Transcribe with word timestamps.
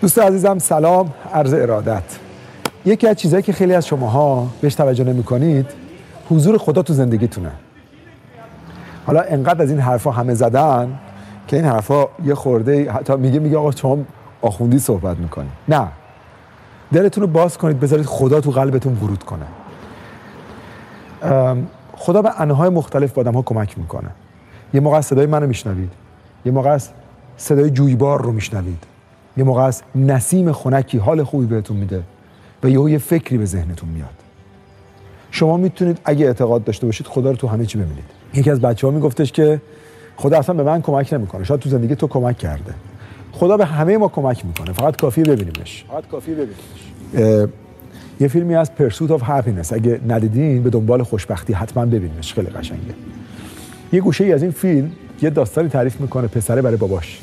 دوست 0.00 0.18
عزیزم 0.18 0.58
سلام 0.58 1.12
عرض 1.34 1.54
ارادت. 1.54 2.02
یکی 2.84 3.08
از 3.08 3.16
چیزهایی 3.16 3.42
که 3.42 3.52
خیلی 3.52 3.74
از 3.74 3.86
شماها 3.86 4.48
بهش 4.60 4.74
توجه 4.74 5.04
نمی 5.04 5.22
کنید 5.22 5.66
حضور 6.30 6.58
خدا 6.58 6.82
تو 6.82 6.92
زندگیتونه. 6.92 7.50
حالا 9.06 9.20
انقدر 9.20 9.62
از 9.62 9.70
این 9.70 9.80
حرفا 9.80 10.10
همه 10.10 10.34
زدن 10.34 10.98
که 11.48 11.56
این 11.56 11.64
حرفا 11.64 12.06
یه 12.24 12.34
خورده 12.34 12.92
حتی 12.92 13.16
میگه 13.16 13.38
میگه 13.38 13.58
آقا 13.58 13.70
شما 13.70 13.98
آخوندی 14.42 14.78
صحبت 14.78 15.16
می‌کنی. 15.16 15.48
نه. 15.68 15.88
دلتون 16.92 17.22
رو 17.22 17.26
باز 17.26 17.58
کنید 17.58 17.80
بذارید 17.80 18.06
خدا 18.06 18.40
تو 18.40 18.50
قلبتون 18.50 18.98
ورود 19.02 19.22
کنه. 19.22 19.46
خدا 21.96 22.22
به 22.22 22.40
انهای 22.40 22.68
مختلف 22.68 23.18
آدم 23.18 23.34
ها 23.34 23.42
کمک 23.42 23.78
می‌کنه. 23.78 24.10
یه 24.74 24.80
موقع 24.80 25.00
صدای 25.00 25.26
منو 25.26 25.46
میشنوید. 25.46 25.92
یه 26.44 26.52
موقع 26.52 26.78
صدای 27.36 27.70
جویبار 27.70 28.22
رو 28.22 28.32
میشنوید. 28.32 28.84
یه 29.40 29.44
موقع 29.44 29.62
است 29.62 29.84
نسیم 29.94 30.52
خنکی 30.52 30.98
حال 30.98 31.22
خوبی 31.22 31.46
بهتون 31.46 31.76
میده 31.76 32.02
و 32.62 32.68
یهو 32.68 32.88
یه 32.88 32.98
فکری 32.98 33.38
به 33.38 33.44
ذهنتون 33.44 33.88
میاد. 33.88 34.08
شما 35.30 35.56
می‌تونید 35.56 35.98
اگه 36.04 36.26
اعتقاد 36.26 36.64
داشته 36.64 36.86
باشید 36.86 37.06
خدا 37.06 37.30
رو 37.30 37.36
تو 37.36 37.46
همه 37.48 37.66
چی 37.66 37.78
ببینید. 37.78 38.04
یکی 38.34 38.50
از 38.50 38.60
بچه 38.60 38.86
ها 38.86 38.92
میگفتش 38.92 39.32
که 39.32 39.60
خدا 40.16 40.38
اصلا 40.38 40.54
به 40.54 40.62
من 40.62 40.82
کمک 40.82 41.12
نمی‌کنه. 41.12 41.44
شاید 41.44 41.60
تو 41.60 41.68
زندگی 41.68 41.94
تو 41.94 42.06
کمک 42.06 42.38
کرده. 42.38 42.74
خدا 43.32 43.56
به 43.56 43.64
همه 43.64 43.98
ما 43.98 44.08
کمک 44.08 44.46
می‌کنه. 44.46 44.72
فقط 44.72 44.96
کافیه 44.96 45.24
ببینیمش. 45.24 45.84
فقط 45.88 46.06
کافیه 46.06 46.34
ببینیمش. 46.34 47.48
یه 48.20 48.28
فیلمی 48.28 48.54
از 48.54 48.74
Pursuit 48.74 49.10
of 49.10 49.20
Happyness 49.24 49.72
اگه 49.72 50.00
ندیدین 50.08 50.62
به 50.62 50.70
دنبال 50.70 51.02
خوشبختی 51.02 51.52
حتما 51.52 51.86
ببینیمش. 51.86 52.34
خیلی 52.34 52.48
قشنگه. 52.48 52.94
یه 53.92 54.00
گوشه 54.00 54.24
ای 54.24 54.32
از 54.32 54.42
این 54.42 54.52
فیلم 54.52 54.92
یه 55.22 55.30
داستانی 55.30 55.68
تعریف 55.68 56.00
می‌کنه 56.00 56.26
پسره 56.26 56.62
برای 56.62 56.76
باباش. 56.76 57.20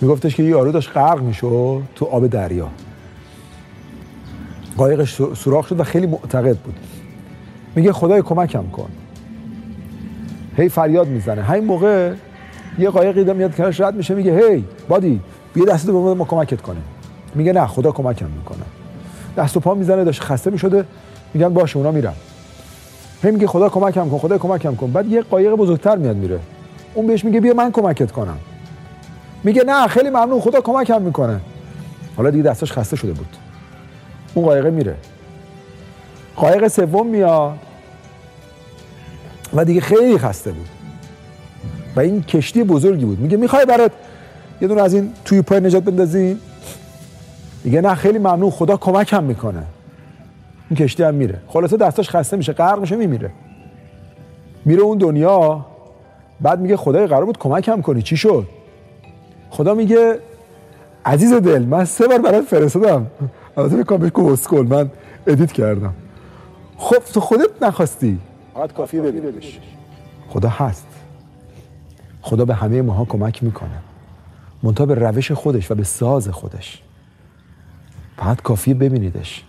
میگفتش 0.00 0.34
که 0.34 0.42
یارو 0.42 0.72
داشت 0.72 0.90
غرق 0.94 1.20
می‌شد 1.20 1.82
تو 1.94 2.04
آب 2.04 2.26
دریا. 2.26 2.68
قایقش 4.76 5.22
سوراخ 5.34 5.66
شد 5.66 5.80
و 5.80 5.84
خیلی 5.84 6.06
معتقد 6.06 6.56
بود. 6.56 6.74
میگه 7.74 7.92
خدای 7.92 8.22
کمکم 8.22 8.64
کن. 8.72 8.88
هی 10.56 10.68
فریاد 10.68 11.08
می‌زنه. 11.08 11.42
همین 11.42 11.64
موقع 11.64 12.12
یه 12.78 12.90
قایقی 12.90 13.24
دم 13.24 13.36
میاد 13.36 13.54
کنارش 13.54 13.80
رد 13.80 13.94
میشه 13.94 14.14
میگه 14.14 14.48
هی 14.48 14.64
بادی 14.88 15.20
بیا 15.54 15.64
دستت 15.64 15.86
به 15.86 15.92
ما 15.92 16.24
کمکت 16.24 16.60
کنه. 16.62 16.80
میگه 17.34 17.52
نه 17.52 17.66
خدا 17.66 17.92
کمکم 17.92 18.26
می‌کنه. 18.26 18.64
دست 19.36 19.56
و 19.56 19.60
پا 19.60 19.74
می‌زنه 19.74 20.04
داشت 20.04 20.20
خسته 20.22 20.50
می‌شده. 20.50 20.84
میگن 21.34 21.48
باشه 21.48 21.76
اونا 21.76 21.90
میرم 21.90 22.14
هی 23.22 23.30
میگه 23.30 23.46
خدا 23.46 23.68
کمکم 23.68 24.08
کن 24.08 24.18
خدا 24.18 24.38
کمکم 24.38 24.74
کن. 24.74 24.92
بعد 24.92 25.06
یه 25.06 25.22
قایق 25.22 25.54
بزرگتر 25.54 25.96
میاد 25.96 26.16
میره. 26.16 26.38
اون 26.94 27.06
بهش 27.06 27.24
میگه 27.24 27.40
بیا 27.40 27.54
من 27.54 27.72
کمکت 27.72 28.12
کنم. 28.12 28.36
میگه 29.44 29.64
نه 29.66 29.86
خیلی 29.86 30.10
ممنون 30.10 30.40
خدا 30.40 30.60
کمکم 30.60 31.02
می‌کنه. 31.02 31.40
حالا 32.16 32.30
دیگه 32.30 32.42
دستش 32.42 32.72
خسته 32.72 32.96
شده 32.96 33.12
بود. 33.12 33.36
اون 34.34 34.44
قایقه 34.44 34.70
میره. 34.70 34.94
قایق 36.36 36.68
سوم 36.68 37.06
میاد. 37.06 37.58
و 39.54 39.64
دیگه 39.64 39.80
خیلی 39.80 40.18
خسته 40.18 40.52
بود. 40.52 40.68
و 41.96 42.00
این 42.00 42.22
کشتی 42.22 42.62
بزرگی 42.64 43.04
بود. 43.04 43.18
میگه 43.20 43.36
می‌خوای 43.36 43.66
برات 43.66 43.92
یه 44.60 44.68
دونه 44.68 44.82
از 44.82 44.94
این 44.94 45.12
توی 45.24 45.42
پای 45.42 45.60
نجات 45.60 45.82
بندازی؟ 45.82 46.38
میگه 47.64 47.80
نه 47.80 47.94
خیلی 47.94 48.18
ممنون 48.18 48.50
خدا 48.50 48.76
کمکم 48.76 49.24
می‌کنه. 49.24 49.62
این 50.70 50.78
کشتی 50.78 51.02
هم 51.02 51.14
میره. 51.14 51.38
خلاصه 51.48 51.76
دستاش 51.76 52.10
خسته 52.10 52.36
میشه 52.36 52.52
غرق 52.52 52.80
میشه 52.80 52.96
میمیره. 52.96 53.30
میره 54.64 54.82
اون 54.82 54.98
دنیا. 54.98 55.66
بعد 56.40 56.60
میگه 56.60 56.76
خدای 56.76 57.06
قرار 57.06 57.24
بود 57.24 57.38
کمکم 57.38 57.80
کنی. 57.80 58.02
چی 58.02 58.16
شد؟ 58.16 58.46
خدا 59.50 59.74
میگه 59.74 60.20
عزیز 61.04 61.32
دل 61.32 61.62
من 61.62 61.84
سه 61.84 62.08
بار 62.08 62.18
برات 62.18 62.44
فرستادم. 62.44 63.06
البته 63.56 63.76
فکر 63.76 63.84
کنم 63.84 63.98
بهش 63.98 64.12
اسکل 64.32 64.66
من 64.66 64.90
edit 65.26 65.52
کردم. 65.52 65.94
خب 66.76 66.98
تو 66.98 67.20
خودت 67.20 67.62
نخواستی. 67.62 68.18
فقط 68.54 68.72
کافی 68.72 69.00
ببینیش 69.00 69.58
خدا 70.28 70.48
هست. 70.48 70.86
خدا 72.22 72.44
به 72.44 72.54
همه 72.54 72.82
ماها 72.82 73.04
کمک 73.04 73.42
می‌کنه. 73.42 73.78
منتها 74.62 74.86
به 74.86 74.94
روش 74.94 75.32
خودش 75.32 75.70
و 75.70 75.74
به 75.74 75.84
ساز 75.84 76.28
خودش. 76.28 76.82
فقط 78.16 78.42
کافی 78.42 78.74
ببینیدش. 78.74 79.44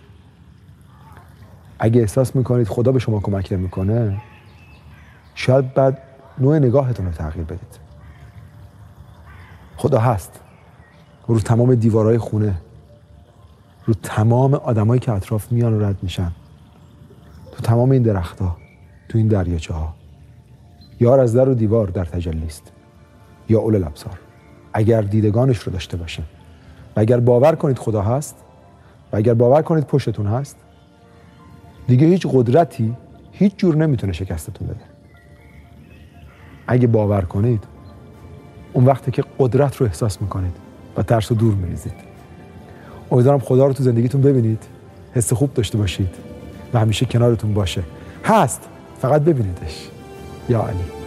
اگه 1.78 2.00
احساس 2.00 2.36
می‌کنید 2.36 2.68
خدا 2.68 2.92
به 2.92 2.98
شما 2.98 3.20
کمک 3.20 3.52
نمی‌کنه 3.52 4.20
شاید 5.34 5.74
بعد 5.74 5.98
نوع 6.38 6.58
نگاهتون 6.58 7.06
رو 7.06 7.12
تغییر 7.12 7.44
بدید. 7.44 7.89
خدا 9.80 9.98
هست. 9.98 10.40
رو 11.26 11.40
تمام 11.40 11.74
دیوارهای 11.74 12.18
خونه. 12.18 12.54
رو 13.86 13.94
تمام 14.02 14.54
آدمایی 14.54 15.00
که 15.00 15.12
اطراف 15.12 15.52
میان 15.52 15.74
و 15.74 15.84
رد 15.84 15.96
میشن. 16.02 16.32
تو 17.52 17.62
تمام 17.62 17.90
این 17.90 18.02
درختها. 18.02 18.56
تو 19.08 19.18
این 19.18 19.28
دریاچه 19.28 19.74
ها 19.74 19.94
یار 21.00 21.20
از 21.20 21.32
در 21.34 21.48
و 21.48 21.54
دیوار 21.54 21.86
در 21.86 22.04
تجلی 22.04 22.46
است. 22.46 22.72
یا 23.48 23.60
اول 23.60 23.74
الابصار. 23.74 24.18
اگر 24.72 25.02
دیدگانش 25.02 25.58
رو 25.58 25.72
داشته 25.72 25.96
باشه 25.96 26.22
و 26.96 27.00
اگر 27.00 27.20
باور 27.20 27.54
کنید 27.54 27.78
خدا 27.78 28.02
هست. 28.02 28.36
و 29.12 29.16
اگر 29.16 29.34
باور 29.34 29.62
کنید 29.62 29.84
پشتتون 29.84 30.26
هست. 30.26 30.56
دیگه 31.86 32.06
هیچ 32.06 32.26
قدرتی 32.26 32.96
هیچ 33.32 33.56
جور 33.56 33.76
نمی‌تونه 33.76 34.12
شکستتون 34.12 34.68
بده. 34.68 34.84
اگه 36.66 36.86
باور 36.86 37.22
کنید 37.22 37.64
اون 38.72 38.84
وقتی 38.84 39.10
که 39.10 39.24
قدرت 39.38 39.76
رو 39.76 39.86
احساس 39.86 40.22
می‌کنید 40.22 40.52
و 40.96 41.02
ترس 41.02 41.32
رو 41.32 41.38
دور 41.38 41.54
میریزید. 41.54 41.94
امیدوارم 43.10 43.38
خدا 43.38 43.66
رو 43.66 43.72
تو 43.72 43.82
زندگیتون 43.82 44.20
ببینید 44.20 44.62
حس 45.14 45.32
خوب 45.32 45.54
داشته 45.54 45.78
باشید 45.78 46.14
و 46.74 46.78
همیشه 46.78 47.06
کنارتون 47.06 47.54
باشه. 47.54 47.82
هست 48.24 48.68
فقط 49.00 49.22
ببینیدش. 49.22 49.88
یا 50.48 50.62
علی. 50.62 50.99